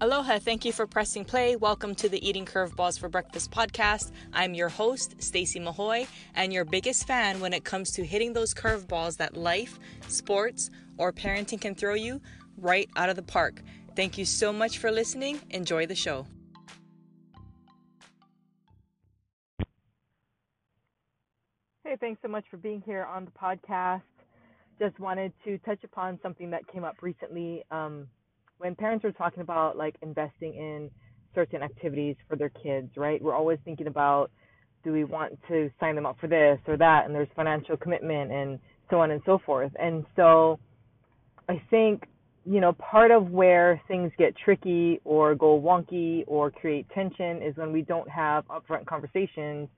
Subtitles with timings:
[0.00, 1.54] Aloha, thank you for pressing play.
[1.54, 4.10] Welcome to the Eating Curveballs for Breakfast podcast.
[4.32, 8.52] I'm your host, Stacy Mahoy, and your biggest fan when it comes to hitting those
[8.52, 9.78] curveballs that life,
[10.08, 10.68] sports,
[10.98, 12.20] or parenting can throw you
[12.58, 13.62] right out of the park.
[13.94, 15.40] Thank you so much for listening.
[15.50, 16.26] Enjoy the show.
[21.84, 24.02] Hey, thanks so much for being here on the podcast.
[24.80, 27.62] Just wanted to touch upon something that came up recently.
[27.70, 28.08] Um,
[28.64, 30.90] when parents are talking about like investing in
[31.34, 33.20] certain activities for their kids, right?
[33.22, 34.30] We're always thinking about
[34.82, 38.32] do we want to sign them up for this or that and there's financial commitment
[38.32, 39.70] and so on and so forth.
[39.78, 40.58] And so
[41.46, 42.04] I think,
[42.46, 47.54] you know, part of where things get tricky or go wonky or create tension is
[47.58, 49.68] when we don't have upfront conversations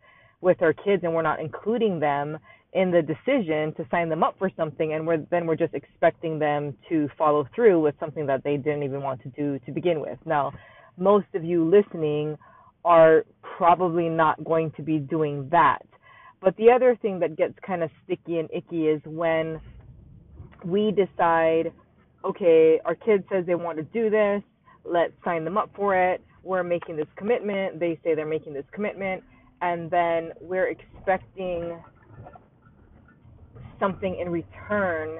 [0.42, 2.38] with our kids and we're not including them
[2.76, 6.38] in the decision to sign them up for something and we're then we're just expecting
[6.38, 9.98] them to follow through with something that they didn't even want to do to begin
[9.98, 10.18] with.
[10.26, 10.52] Now,
[10.98, 12.36] most of you listening
[12.84, 13.24] are
[13.56, 15.86] probably not going to be doing that.
[16.42, 19.58] But the other thing that gets kind of sticky and icky is when
[20.62, 21.72] we decide,
[22.24, 24.42] okay, our kid says they want to do this,
[24.84, 26.22] let's sign them up for it.
[26.42, 27.80] We're making this commitment.
[27.80, 29.24] They say they're making this commitment.
[29.62, 31.78] And then we're expecting
[33.78, 35.18] something in return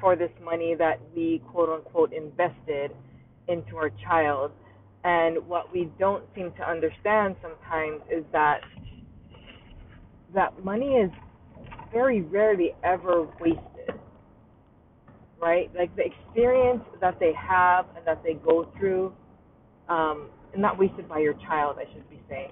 [0.00, 2.92] for this money that we quote unquote invested
[3.48, 4.52] into our child.
[5.04, 8.60] And what we don't seem to understand sometimes is that
[10.34, 11.10] that money is
[11.92, 14.00] very rarely ever wasted.
[15.40, 15.70] Right?
[15.76, 19.12] Like the experience that they have and that they go through,
[19.88, 22.50] um, not wasted by your child, I should be saying.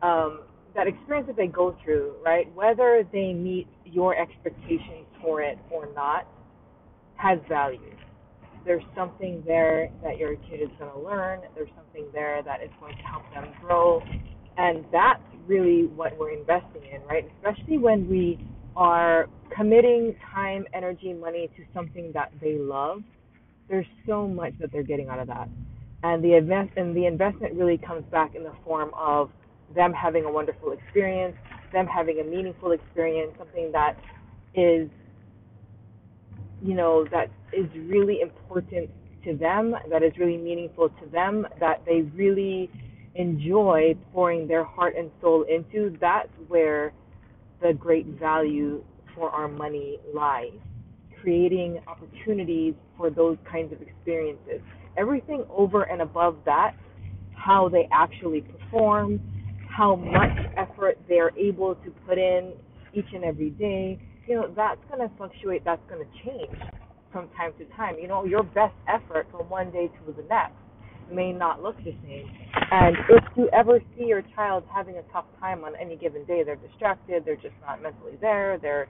[0.00, 0.40] Um,
[0.74, 2.52] that experience that they go through, right?
[2.54, 6.26] Whether they meet your expectations for it or not,
[7.16, 7.94] has value.
[8.64, 11.40] There's something there that your kid is going to learn.
[11.54, 14.02] There's something there that is going to help them grow.
[14.56, 17.24] And that's really what we're investing in, right?
[17.36, 18.38] Especially when we
[18.76, 23.02] are committing time, energy, money to something that they love.
[23.68, 25.48] There's so much that they're getting out of that.
[26.02, 29.30] And the invest and the investment really comes back in the form of
[29.74, 31.36] them having a wonderful experience,
[31.72, 33.96] them having a meaningful experience, something that
[34.54, 34.88] is,
[36.62, 38.90] you know, that is really important
[39.24, 42.70] to them, that is really meaningful to them, that they really
[43.14, 46.92] enjoy pouring their heart and soul into, that's where
[47.60, 48.82] the great value
[49.14, 50.52] for our money lies.
[51.20, 54.60] Creating opportunities for those kinds of experiences.
[54.96, 56.74] Everything over and above that,
[57.34, 59.20] how they actually perform,
[59.76, 62.52] how much effort they're able to put in
[62.94, 66.58] each and every day, you know, that's going to fluctuate, that's going to change
[67.10, 67.96] from time to time.
[68.00, 70.54] You know, your best effort from one day to the next
[71.12, 72.28] may not look the same.
[72.70, 76.42] And if you ever see your child having a tough time on any given day,
[76.44, 78.88] they're distracted, they're just not mentally there, they're,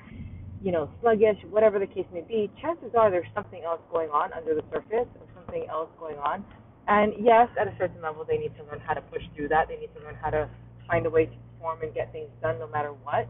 [0.62, 4.32] you know, sluggish, whatever the case may be, chances are there's something else going on
[4.32, 6.44] under the surface or something else going on.
[6.86, 9.68] And yes, at a certain level, they need to learn how to push through that.
[9.68, 10.48] They need to learn how to
[10.92, 13.26] find a way to perform and get things done no matter what.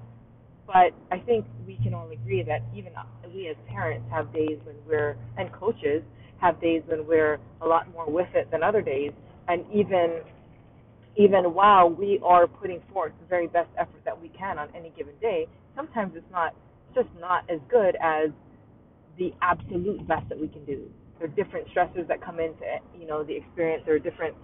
[0.66, 2.92] But I think we can all agree that even
[3.32, 6.02] we as parents have days when we're, and coaches
[6.40, 9.12] have days when we're a lot more with it than other days.
[9.48, 10.20] And even,
[11.16, 14.92] even while we are putting forth the very best effort that we can on any
[14.96, 15.46] given day,
[15.76, 16.54] sometimes it's not,
[16.94, 18.30] just not as good as
[19.18, 20.82] the absolute best that we can do.
[21.18, 22.64] There are different stressors that come into,
[22.98, 23.84] you know, the experience.
[23.86, 24.34] There are different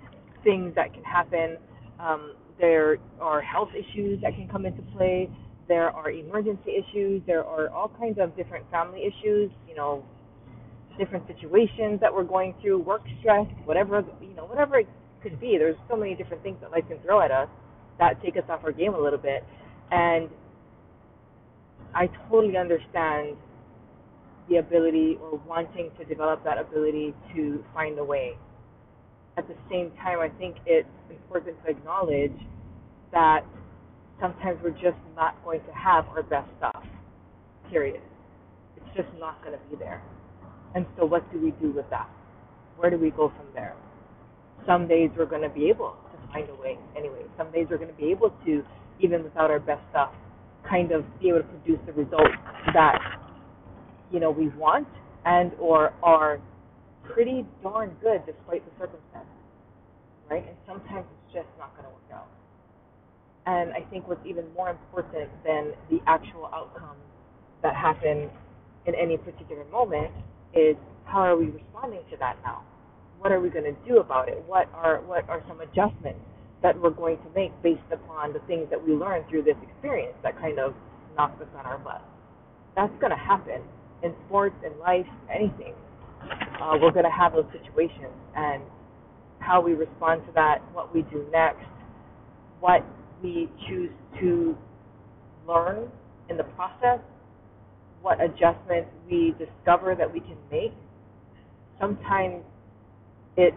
[0.44, 1.56] things that can happen.
[1.98, 5.30] Um, there are health issues that can come into play.
[5.68, 7.22] There are emergency issues.
[7.26, 10.04] There are all kinds of different family issues, you know,
[10.98, 14.88] different situations that we're going through, work stress, whatever, you know, whatever it
[15.22, 15.56] could be.
[15.58, 17.48] There's so many different things that life can throw at us
[17.98, 19.44] that take us off our game a little bit.
[19.90, 20.28] And
[21.94, 23.36] I totally understand
[24.48, 28.36] the ability or wanting to develop that ability to find a way
[29.38, 32.34] at the same time, I think it's important to acknowledge
[33.12, 33.42] that
[34.20, 36.84] sometimes we're just not going to have our best stuff,
[37.70, 38.02] period.
[38.76, 40.02] It's just not going to be there.
[40.74, 42.10] And so, what do we do with that?
[42.76, 43.74] Where do we go from there?
[44.66, 47.22] Some days we're going to be able to find a way anyway.
[47.38, 48.64] Some days we're going to be able to,
[49.00, 50.12] even without our best stuff,
[50.68, 52.34] kind of be able to produce the results
[52.74, 52.98] that
[54.12, 54.88] you know we want
[55.24, 56.40] and or are
[57.14, 59.42] pretty darn good despite the circumstances,
[60.30, 60.44] right?
[60.46, 62.28] And sometimes it's just not going to work out.
[63.46, 67.00] And I think what's even more important than the actual outcomes
[67.62, 68.30] that happen
[68.86, 70.12] in any particular moment
[70.54, 72.62] is how are we responding to that now?
[73.18, 74.42] what are we going to do about it?
[74.46, 76.20] What are what are some adjustments
[76.62, 80.14] that we're going to make based upon the things that we learned through this experience
[80.22, 80.74] that kind of
[81.16, 82.02] knocked us on our butt?
[82.76, 83.62] That's going to happen
[84.02, 85.74] in sports, in life, anything.
[86.60, 88.62] Uh, we're going to have those situations, and
[89.38, 91.64] how we respond to that, what we do next,
[92.60, 92.84] what
[93.22, 93.90] we choose
[94.20, 94.56] to
[95.46, 95.88] learn
[96.28, 96.98] in the process,
[98.02, 100.72] what adjustments we discover that we can make.
[101.80, 102.42] Sometimes
[103.36, 103.56] it's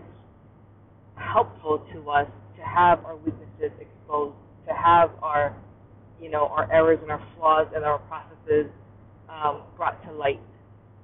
[1.15, 2.27] helpful to us
[2.57, 4.35] to have our weaknesses exposed,
[4.67, 5.55] to have our,
[6.21, 8.67] you know, our errors and our flaws and our processes
[9.27, 10.39] um, brought to light.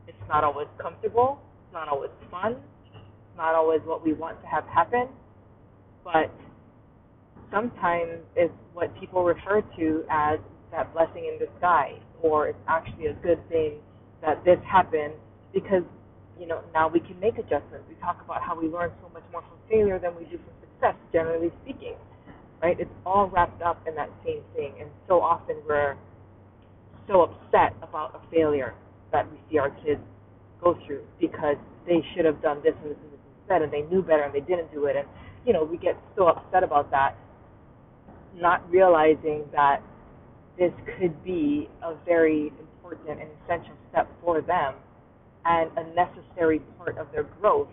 [0.07, 1.41] It's not always comfortable.
[1.77, 2.55] Not always fun.
[2.95, 5.09] It's not always what we want to have happen.
[6.03, 6.33] But
[7.53, 10.39] sometimes it's what people refer to as
[10.71, 13.73] that blessing in disguise, or it's actually a good thing
[14.23, 15.13] that this happened
[15.53, 15.83] because
[16.39, 17.85] you know now we can make adjustments.
[17.87, 20.57] We talk about how we learn so much more from failure than we do from
[20.65, 21.93] success, generally speaking.
[22.59, 22.79] Right?
[22.79, 25.95] It's all wrapped up in that same thing, and so often we're
[27.07, 28.73] so upset about a failure
[29.11, 30.01] that we see our kids
[30.61, 33.81] go through because they should have done this and this and this instead, and they
[33.93, 35.07] knew better and they didn't do it, and
[35.45, 37.15] you know we get so upset about that,
[38.35, 39.81] not realizing that
[40.57, 44.73] this could be a very important and essential step for them
[45.45, 47.69] and a necessary part of their growth.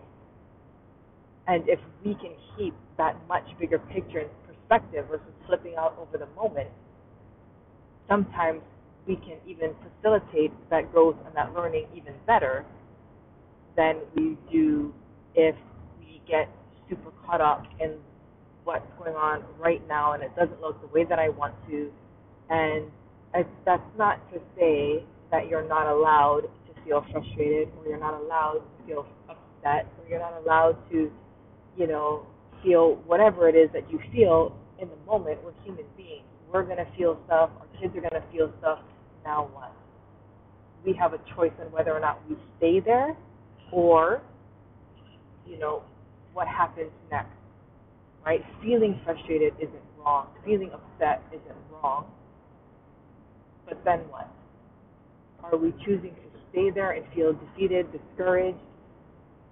[1.47, 6.17] And if we can keep that much bigger picture in perspective versus flipping out over
[6.19, 6.69] the moment,
[8.09, 8.61] sometimes
[9.07, 12.65] we can even facilitate that growth and that learning even better
[13.77, 14.93] than we do
[15.35, 15.55] if
[15.99, 16.49] we get
[16.89, 17.95] super caught up in
[18.65, 21.91] what's going on right now and it doesn't look the way that I want to
[22.51, 22.91] and
[23.65, 28.61] that's not to say that you're not allowed to feel frustrated or you're not allowed
[28.61, 31.11] to feel upset or you're not allowed to,
[31.77, 32.27] you know,
[32.63, 35.39] feel whatever it is that you feel in the moment.
[35.45, 36.25] We're human beings.
[36.53, 37.51] We're going to feel stuff.
[37.59, 38.79] Our kids are going to feel stuff.
[39.25, 39.73] Now what?
[40.85, 43.17] We have a choice on whether or not we stay there
[43.75, 44.23] or,
[45.47, 45.83] you know,
[46.33, 47.31] what happens next.
[48.25, 48.45] Right?
[48.63, 50.29] Feeling frustrated isn't wrong.
[50.45, 52.07] Feeling upset isn't wrong
[53.67, 54.29] but then what?
[55.43, 58.59] Are we choosing to stay there and feel defeated, discouraged,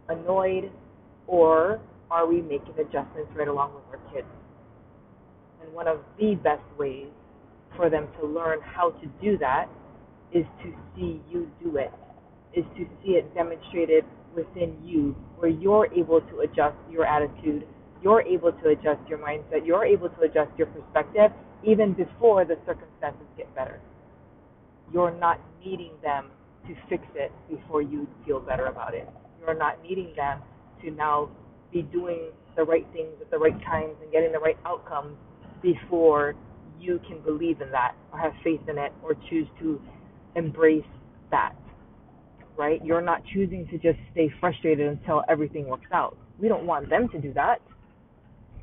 [0.08, 0.70] annoyed,
[1.26, 1.80] or
[2.10, 4.26] are we making adjustments right along with our kids?
[5.62, 7.08] And one of the best ways
[7.76, 9.66] for them to learn how to do that
[10.32, 11.92] is to see you do it,
[12.54, 14.04] is to see it demonstrated
[14.36, 17.66] within you, where you're able to adjust your attitude,
[18.02, 21.30] you're able to adjust your mindset, you're able to adjust your perspective
[21.64, 23.80] even before the circumstances get better
[24.92, 26.30] you're not needing them
[26.66, 29.08] to fix it before you feel better about it.
[29.40, 30.40] You're not needing them
[30.84, 31.30] to now
[31.72, 35.16] be doing the right things at the right times and getting the right outcomes
[35.62, 36.34] before
[36.80, 39.80] you can believe in that or have faith in it or choose to
[40.36, 40.84] embrace
[41.30, 41.54] that.
[42.56, 42.84] Right?
[42.84, 46.16] You're not choosing to just stay frustrated until everything works out.
[46.38, 47.60] We don't want them to do that.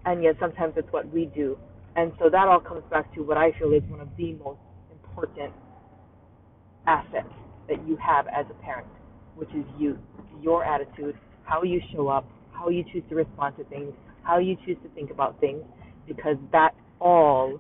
[0.05, 1.57] And yet sometimes it's what we do.
[1.95, 4.59] And so that all comes back to what I feel is one of the most
[4.91, 5.53] important
[6.87, 7.27] assets
[7.67, 8.87] that you have as a parent,
[9.35, 9.97] which is you,
[10.41, 13.93] your attitude, how you show up, how you choose to respond to things,
[14.23, 15.63] how you choose to think about things,
[16.07, 17.59] because that all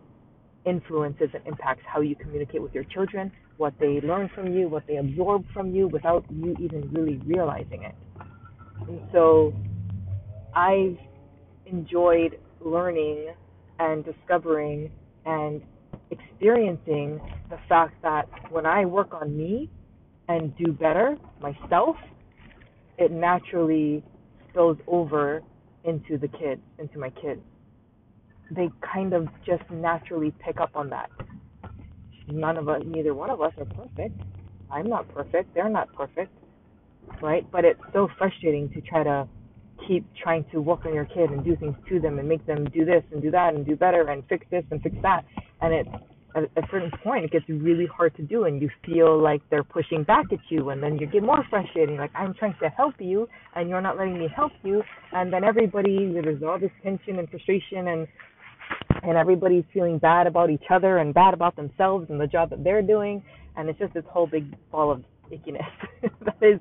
[0.65, 4.87] influences and impacts how you communicate with your children, what they learn from you, what
[4.87, 7.95] they absorb from you without you even really realizing it.
[8.87, 9.53] And so
[10.55, 10.97] I've
[11.65, 13.33] enjoyed learning
[13.77, 14.89] and discovering
[15.25, 15.61] and
[16.09, 19.69] experiencing the fact that when I work on me
[20.29, 21.97] and do better myself,
[22.97, 24.01] it naturally
[24.49, 25.41] spills over
[25.83, 27.41] into the kids, into my kids.
[28.51, 31.09] They kind of just naturally pick up on that.
[32.31, 34.19] None of us, neither one of us are perfect.
[34.71, 35.53] I'm not perfect.
[35.53, 36.31] They're not perfect.
[37.21, 37.49] Right?
[37.51, 39.27] But it's so frustrating to try to
[39.87, 42.65] keep trying to work on your kid and do things to them and make them
[42.65, 45.25] do this and do that and do better and fix this and fix that.
[45.61, 45.89] And it's
[46.35, 49.63] at a certain point it gets really hard to do and you feel like they're
[49.63, 52.93] pushing back at you and then you get more frustrating like i'm trying to help
[52.99, 54.83] you and you're not letting me help you
[55.13, 58.07] and then everybody there's all this tension and frustration and
[59.03, 62.63] and everybody's feeling bad about each other and bad about themselves and the job that
[62.63, 63.23] they're doing.
[63.55, 65.65] And it's just this whole big ball of ickiness
[66.25, 66.59] that is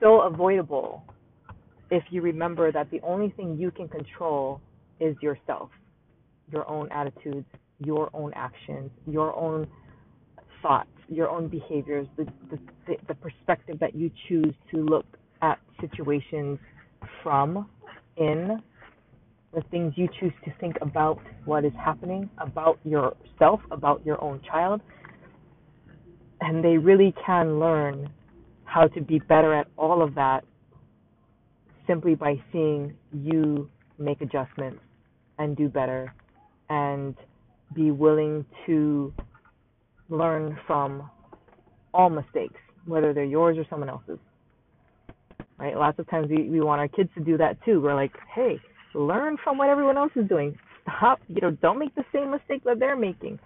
[0.00, 1.02] so avoidable
[1.90, 4.60] if you remember that the only thing you can control
[5.00, 5.70] is yourself
[6.50, 7.46] your own attitudes
[7.86, 9.66] your own actions, your own
[10.60, 15.06] thoughts, your own behaviors, the, the, the perspective that you choose to look
[15.42, 16.58] at situations
[17.22, 17.68] from,
[18.16, 18.62] in,
[19.54, 24.40] the things you choose to think about what is happening, about yourself, about your own
[24.50, 24.80] child.
[26.40, 28.08] And they really can learn
[28.64, 30.44] how to be better at all of that
[31.86, 33.68] simply by seeing you
[33.98, 34.80] make adjustments
[35.38, 36.14] and do better
[36.70, 37.14] and
[37.74, 39.12] be willing to
[40.08, 41.10] learn from
[41.92, 44.18] all mistakes, whether they're yours or someone else's.
[45.58, 45.76] Right?
[45.76, 47.80] Lots of times we, we want our kids to do that too.
[47.80, 48.58] We're like, hey,
[48.94, 50.58] learn from what everyone else is doing.
[50.82, 53.38] Stop, you know, don't make the same mistake that they're making.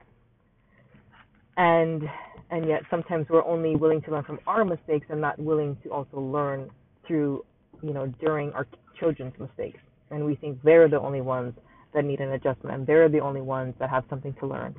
[1.57, 2.03] And
[2.51, 5.91] and yet sometimes we're only willing to learn from our mistakes and not willing to
[5.91, 6.71] also learn
[7.07, 7.45] through,
[7.83, 8.67] you know, during our
[9.01, 9.81] children's mistakes.
[10.11, 11.55] And we think they're the only ones
[11.93, 14.75] that need an adjustment and they're the only ones that have something to learn.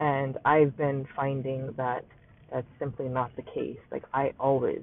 [0.00, 2.04] And I've been finding that
[2.52, 3.78] that's simply not the case.
[3.92, 4.80] Like I always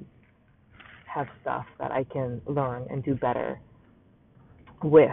[1.14, 3.60] have stuff that I can learn and do better
[4.84, 5.10] with.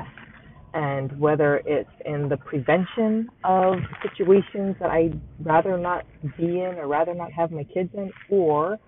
[0.75, 6.05] And whether it's in the prevention of situations that I'd rather not
[6.37, 8.79] be in or rather not have my kids in, or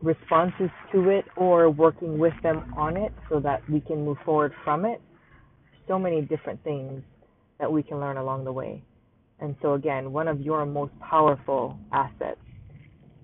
[0.00, 4.52] responses to it, or working with them on it so that we can move forward
[4.64, 5.00] from it.
[5.88, 7.02] So many different things
[7.58, 8.82] that we can learn along the way.
[9.40, 12.40] And so, again, one of your most powerful assets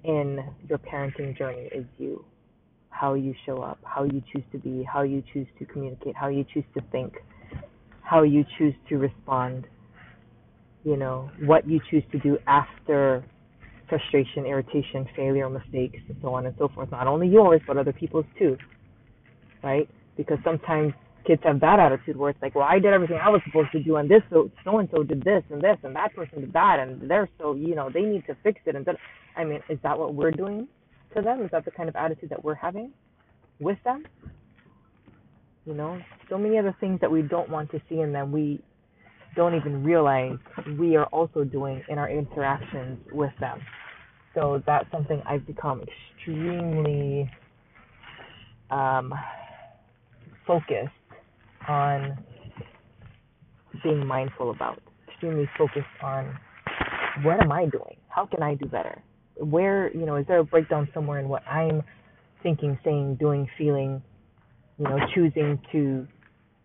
[0.05, 2.25] in your parenting journey is you
[2.99, 6.29] how you show up, how you choose to be, how you choose to communicate, how
[6.29, 7.15] you choose to think,
[8.03, 9.67] how you choose to respond,
[10.85, 13.25] you know, what you choose to do after
[13.89, 16.91] frustration, irritation, failure, mistakes, and so on and so forth.
[16.91, 18.57] Not only yours, but other people's too,
[19.63, 19.89] right?
[20.17, 20.93] Because sometimes
[21.25, 23.83] kids have that attitude where it's like, well, I did everything I was supposed to
[23.83, 26.79] do, and this so and so did this and this, and that person did that,
[26.81, 28.75] and they're so you know they need to fix it.
[28.75, 28.97] And then,
[29.37, 30.67] I mean, is that what we're doing?
[31.15, 31.43] To them?
[31.43, 32.93] Is that the kind of attitude that we're having
[33.61, 34.05] with them?
[35.65, 36.01] You know,
[36.31, 38.61] so many other things that we don't want to see in them, we
[39.37, 40.39] don't even realize
[40.79, 43.61] we are also doing in our interactions with them.
[44.35, 47.31] So that's something I've become extremely
[48.71, 49.13] um,
[50.47, 50.89] focused
[51.69, 52.19] on
[53.83, 56.39] being mindful about, extremely focused on
[57.23, 57.97] what am I doing?
[58.09, 59.03] How can I do better?
[59.39, 61.83] Where you know is there a breakdown somewhere in what I'm
[62.43, 64.03] thinking, saying, doing, feeling,
[64.79, 66.07] you know, choosing to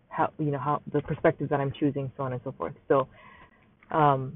[0.08, 2.74] how you know how the perspective that I'm choosing, so on and so forth.
[2.88, 3.08] So
[3.90, 4.34] um,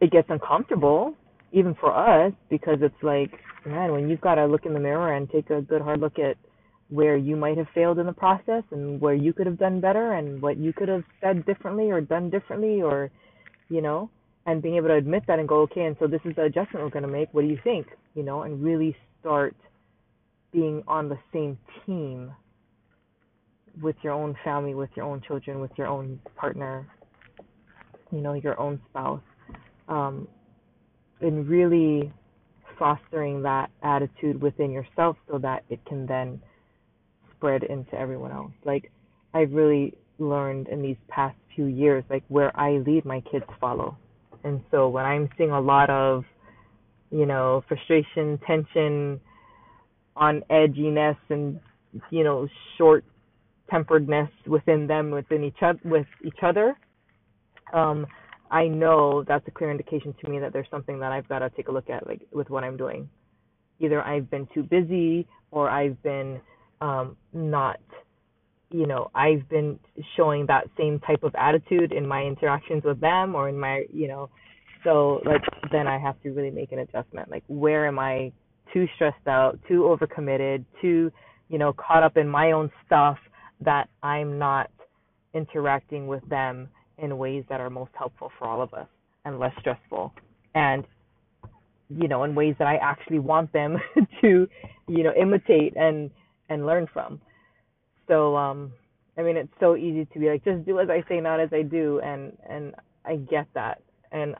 [0.00, 1.14] it gets uncomfortable
[1.52, 3.30] even for us because it's like,
[3.64, 6.18] man, when you've got to look in the mirror and take a good hard look
[6.18, 6.36] at
[6.90, 10.12] where you might have failed in the process and where you could have done better
[10.12, 13.10] and what you could have said differently or done differently or
[13.68, 14.10] you know
[14.46, 16.84] and being able to admit that and go, okay, and so this is the adjustment
[16.84, 17.28] we're going to make.
[17.32, 17.86] What do you think?
[18.14, 19.54] You know, and really start
[20.52, 22.32] being on the same team
[23.82, 26.88] with your own family, with your own children, with your own partner,
[28.10, 29.20] you know, your own spouse,
[29.88, 30.26] um,
[31.20, 32.12] and really
[32.78, 36.40] fostering that attitude within yourself so that it can then
[37.36, 38.52] spread into everyone else.
[38.64, 38.90] Like
[39.34, 43.96] I've really learned in these past few years, like where I lead, my kids follow
[44.44, 46.24] and so when I'm seeing a lot of,
[47.10, 49.20] you know, frustration, tension,
[50.16, 51.60] on edginess, and
[52.10, 53.04] you know, short
[53.70, 56.76] temperedness within them, within each other, with each other,
[57.72, 58.06] um,
[58.50, 61.50] I know that's a clear indication to me that there's something that I've got to
[61.50, 63.08] take a look at, like with what I'm doing.
[63.80, 66.40] Either I've been too busy, or I've been
[66.80, 67.80] um, not
[68.70, 69.78] you know I've been
[70.16, 74.08] showing that same type of attitude in my interactions with them or in my you
[74.08, 74.28] know
[74.84, 77.30] so like then I have to really make an adjustment.
[77.30, 78.32] Like where am I
[78.72, 81.10] too stressed out too overcommitted too
[81.48, 83.18] you know caught up in my own stuff
[83.60, 84.70] that I'm not
[85.34, 88.88] interacting with them in ways that are most helpful for all of us
[89.24, 90.12] and less stressful.
[90.54, 90.84] And
[91.88, 93.78] you know in ways that I actually want them
[94.20, 94.46] to
[94.86, 96.10] you know imitate and
[96.50, 97.20] and learn from
[98.08, 98.72] so um
[99.16, 101.50] I mean it's so easy to be like just do as I say not as
[101.52, 102.74] I do and and
[103.04, 104.34] I get that and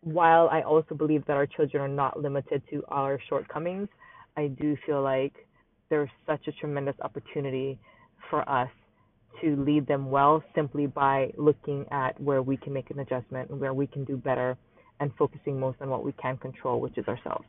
[0.00, 3.88] while I also believe that our children are not limited to our shortcomings
[4.36, 5.34] I do feel like
[5.90, 7.78] there's such a tremendous opportunity
[8.30, 8.70] for us
[9.42, 13.60] to lead them well simply by looking at where we can make an adjustment and
[13.60, 14.56] where we can do better
[15.00, 17.44] and focusing most on what we can control, which is ourselves.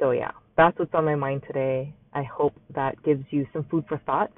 [0.00, 1.94] So, yeah, that's what's on my mind today.
[2.12, 4.32] I hope that gives you some food for thought.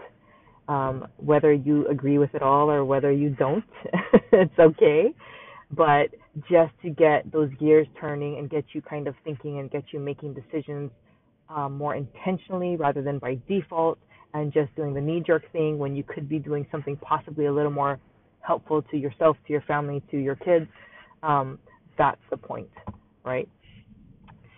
[0.68, 3.64] Um, whether you agree with it all or whether you don't,
[4.32, 5.14] it's okay.
[5.70, 6.10] But
[6.50, 10.00] just to get those gears turning and get you kind of thinking and get you
[10.00, 10.90] making decisions
[11.48, 13.98] um, more intentionally rather than by default,
[14.34, 17.52] and just doing the knee jerk thing when you could be doing something possibly a
[17.52, 18.00] little more
[18.40, 20.66] helpful to yourself, to your family, to your kids.
[21.22, 21.58] Um,
[21.98, 22.70] that's the point,
[23.24, 23.48] right?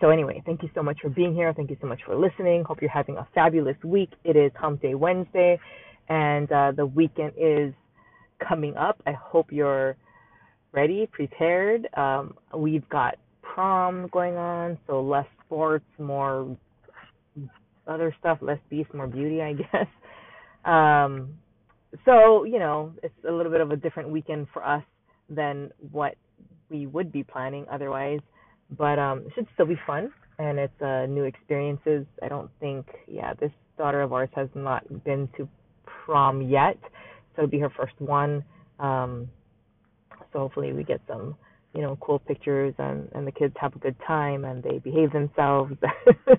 [0.01, 1.53] So, anyway, thank you so much for being here.
[1.53, 2.63] Thank you so much for listening.
[2.63, 4.11] Hope you're having a fabulous week.
[4.23, 5.59] It is Hump Day Wednesday,
[6.09, 7.73] and uh, the weekend is
[8.45, 9.01] coming up.
[9.07, 9.95] I hope you're
[10.73, 11.87] ready, prepared.
[11.97, 16.57] Um, we've got prom going on, so less sports, more
[17.87, 19.87] other stuff, less beast, more beauty, I guess.
[20.65, 21.35] Um,
[22.03, 24.83] so, you know, it's a little bit of a different weekend for us
[25.29, 26.15] than what
[26.69, 28.19] we would be planning otherwise.
[28.69, 32.05] But um, it should still be fun, and it's uh, new experiences.
[32.21, 35.47] I don't think, yeah, this daughter of ours has not been to
[36.05, 36.77] prom yet,
[37.35, 38.43] so it'll be her first one.
[38.79, 39.29] Um,
[40.33, 41.35] so hopefully we get some
[41.73, 45.11] you know cool pictures and and the kids have a good time and they behave
[45.11, 45.73] themselves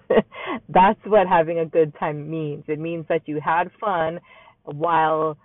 [0.68, 4.18] that's what having a good time means it means that you had fun
[4.64, 5.36] while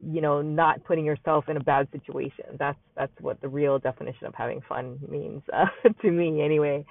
[0.00, 2.56] you know not putting yourself in a bad situation.
[2.58, 5.66] That's that's what the real definition of having fun means uh,
[6.02, 6.84] to me anyway.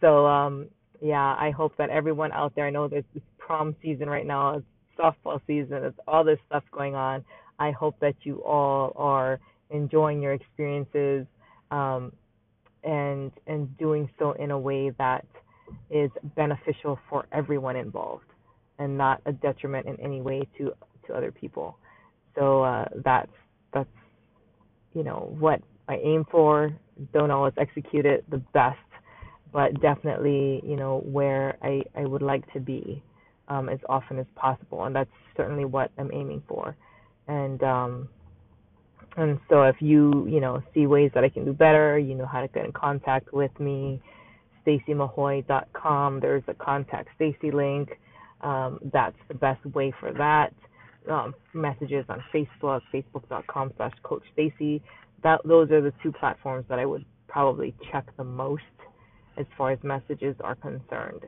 [0.00, 0.68] So um
[1.00, 4.56] yeah i hope that everyone out there i know there's this prom season right now
[4.56, 4.66] it's
[4.98, 7.24] softball season it's all this stuff going on.
[7.58, 9.40] I hope that you all are
[9.70, 11.26] enjoying your experiences
[11.70, 12.12] um,
[12.84, 15.26] and and doing so in a way that
[15.90, 18.24] is beneficial for everyone involved
[18.78, 20.72] and not a detriment in any way to
[21.06, 21.78] to other people.
[22.38, 23.30] So uh, that's
[23.72, 23.88] that's
[24.94, 26.72] you know what I aim for.
[27.12, 28.78] Don't always execute it the best,
[29.52, 33.02] but definitely you know where I I would like to be
[33.48, 36.76] um, as often as possible, and that's certainly what I'm aiming for.
[37.26, 38.08] And um,
[39.16, 42.26] and so if you, you know, see ways that I can do better, you know
[42.26, 44.00] how to get in contact with me,
[44.66, 46.20] stacymahoy.com.
[46.20, 47.90] There's a contact Stacy link.
[48.42, 50.54] Um, that's the best way for that.
[51.08, 54.82] Um, messages on Facebook, facebook.com slash Coach Stacy.
[55.22, 58.62] That those are the two platforms that I would probably check the most
[59.38, 61.22] as far as messages are concerned.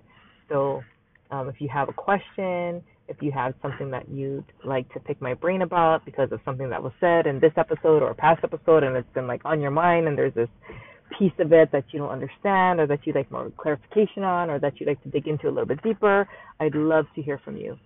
[0.48, 0.82] So
[1.30, 5.20] um, if you have a question, if you have something that you'd like to pick
[5.20, 8.42] my brain about because of something that was said in this episode or a past
[8.44, 10.48] episode and it's been like on your mind and there's this
[11.18, 14.60] piece of it that you don't understand or that you'd like more clarification on or
[14.60, 16.28] that you'd like to dig into a little bit deeper,
[16.60, 17.76] I'd love to hear from you.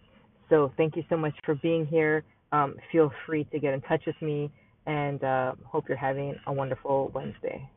[0.48, 2.24] So thank you so much for being here.
[2.52, 4.50] Um, feel free to get in touch with me
[4.86, 7.68] and uh, hope you're having a wonderful Wednesday.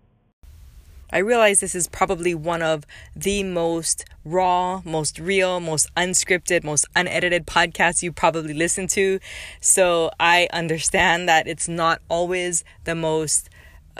[1.10, 6.86] I realize this is probably one of the most raw, most real, most unscripted, most
[6.97, 9.19] unedited podcasts you probably listen to.
[9.62, 13.49] So I understand that it's not always the most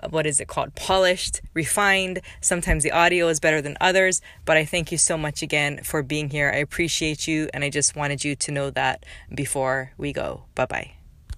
[0.01, 2.21] Uh, what is it called polished refined.
[2.41, 6.03] Sometimes the audio is better than others but i thank you so much again for
[6.03, 6.51] being here.
[6.53, 10.43] I appreciate you and i just wanted you to know that before we go.
[10.55, 10.96] Bye bye